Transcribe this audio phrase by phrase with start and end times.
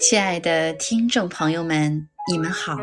[0.00, 2.78] 亲爱的听众朋友们，你们好，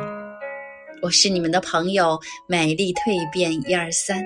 [1.01, 4.21] 我是你们的朋友美丽蜕变一二三。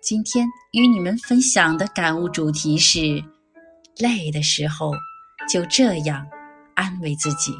[0.00, 3.20] 今天与你们分享的感悟主题是：
[3.96, 4.92] 累的时候
[5.48, 6.24] 就这样
[6.76, 7.52] 安慰自己。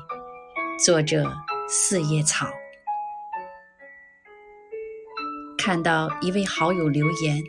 [0.84, 1.28] 作者
[1.68, 2.46] 四叶草。
[5.58, 7.42] 看到一位好友留言，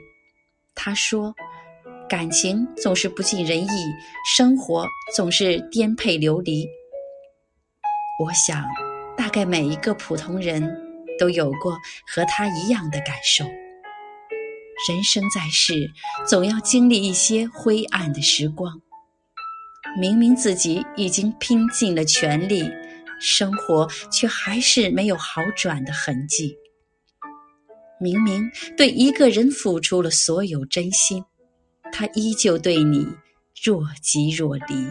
[0.74, 1.32] 他说。
[2.10, 3.70] 感情总是不尽人意，
[4.36, 4.84] 生活
[5.16, 6.68] 总是颠沛流离。
[8.20, 8.66] 我想，
[9.16, 10.62] 大概每一个普通人
[11.18, 13.46] 都有过和他一样的感受。
[14.90, 15.90] 人生在世，
[16.28, 18.82] 总要经历一些灰暗的时光。
[19.98, 22.70] 明明自己已经拼尽了全力，
[23.22, 26.58] 生活却还是没有好转的痕迹。
[28.02, 31.24] 明明对一个人付出了所有真心。
[31.92, 33.08] 他依旧对你
[33.64, 34.88] 若即若离。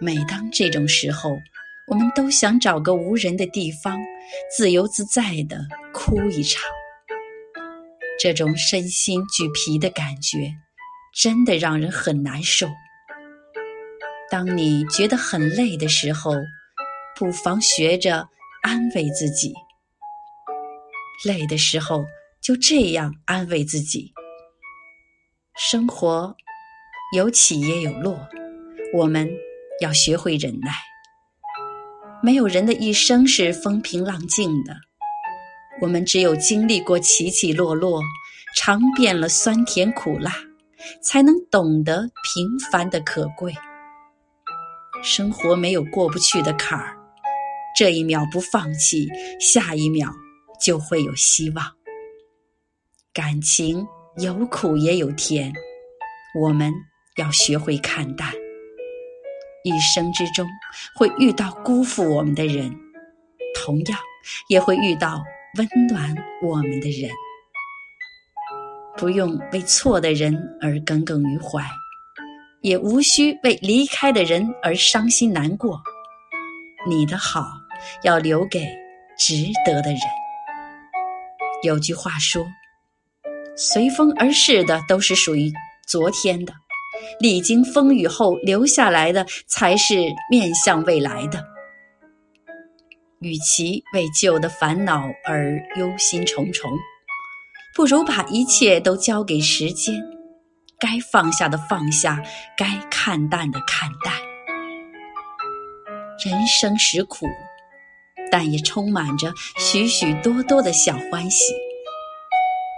[0.00, 1.36] 每当这种时候，
[1.90, 4.00] 我们都想找个无人的地方，
[4.56, 5.58] 自由自在地
[5.92, 6.62] 哭一场。
[8.16, 10.54] 这种身心俱疲的感觉，
[11.20, 12.68] 真的让人很难受。
[14.30, 16.32] 当你觉得很累的时候，
[17.16, 18.28] 不妨学着
[18.62, 19.52] 安慰自己。
[21.26, 22.04] 累的时候，
[22.40, 24.12] 就这样安慰自己。
[25.56, 26.36] 生活
[27.16, 28.28] 有起也有落，
[28.94, 29.28] 我们
[29.80, 30.70] 要学会忍耐。
[32.22, 34.76] 没有人的一生是风平浪静的，
[35.80, 38.02] 我们只有经历过起起落落，
[38.56, 40.32] 尝遍了酸甜苦辣，
[41.02, 43.54] 才能懂得平凡的可贵。
[45.02, 46.96] 生活没有过不去的坎儿，
[47.76, 49.08] 这一秒不放弃，
[49.40, 50.12] 下一秒
[50.60, 51.64] 就会有希望。
[53.12, 53.86] 感情。
[54.16, 55.52] 有苦也有甜，
[56.38, 56.74] 我们
[57.16, 58.34] 要学会看淡。
[59.64, 60.46] 一生之中
[60.94, 62.74] 会遇到辜负我们的人，
[63.54, 63.98] 同样
[64.48, 65.22] 也会遇到
[65.58, 67.10] 温暖我们的人。
[68.96, 71.64] 不用为错的人而耿耿于怀，
[72.62, 75.80] 也无需为离开的人而伤心难过。
[76.88, 77.46] 你的好
[78.02, 78.60] 要留给
[79.18, 80.00] 值得的人。
[81.62, 82.46] 有句话说。
[83.56, 85.52] 随风而逝的都是属于
[85.86, 86.54] 昨天的，
[87.18, 89.96] 历经风雨后留下来的才是
[90.30, 91.44] 面向未来的。
[93.20, 96.70] 与其为旧的烦恼而忧心忡忡，
[97.74, 99.94] 不如把一切都交给时间，
[100.78, 102.22] 该放下的放下，
[102.56, 104.14] 该看淡的看淡。
[106.24, 107.26] 人生实苦，
[108.30, 111.52] 但也充满着许许多多的小欢喜。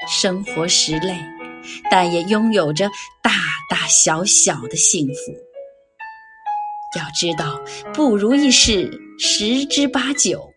[0.08, 1.16] 生活实累，
[1.90, 2.88] 但也拥有着
[3.22, 3.30] 大
[3.70, 5.32] 大小小的幸福。
[6.98, 7.58] 要知道，
[7.94, 10.52] 不如意事十之八九，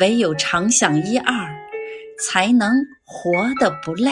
[0.00, 1.48] 唯有常想一二，
[2.18, 2.70] 才能
[3.04, 4.10] 活得不累。